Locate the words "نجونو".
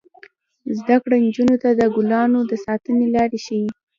1.25-1.55